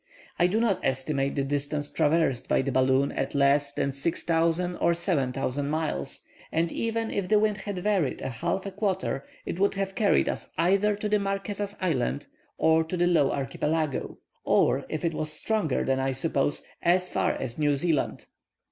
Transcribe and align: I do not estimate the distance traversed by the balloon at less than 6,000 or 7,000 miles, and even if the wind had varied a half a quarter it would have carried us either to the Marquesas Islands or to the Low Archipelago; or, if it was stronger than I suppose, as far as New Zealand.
I 0.39 0.47
do 0.47 0.59
not 0.59 0.79
estimate 0.81 1.35
the 1.35 1.43
distance 1.43 1.91
traversed 1.91 2.49
by 2.49 2.63
the 2.63 2.71
balloon 2.71 3.11
at 3.11 3.35
less 3.35 3.71
than 3.71 3.91
6,000 3.93 4.75
or 4.77 4.95
7,000 4.95 5.69
miles, 5.69 6.23
and 6.51 6.71
even 6.71 7.11
if 7.11 7.27
the 7.29 7.37
wind 7.37 7.57
had 7.57 7.77
varied 7.77 8.19
a 8.23 8.29
half 8.29 8.65
a 8.65 8.71
quarter 8.71 9.23
it 9.45 9.59
would 9.59 9.75
have 9.75 9.93
carried 9.93 10.27
us 10.27 10.49
either 10.57 10.95
to 10.95 11.07
the 11.07 11.19
Marquesas 11.19 11.75
Islands 11.79 12.25
or 12.57 12.83
to 12.83 12.97
the 12.97 13.05
Low 13.05 13.29
Archipelago; 13.31 14.17
or, 14.43 14.85
if 14.89 15.05
it 15.05 15.13
was 15.13 15.31
stronger 15.31 15.83
than 15.83 15.99
I 15.99 16.13
suppose, 16.13 16.63
as 16.81 17.07
far 17.07 17.33
as 17.33 17.59
New 17.59 17.75
Zealand. 17.75 18.25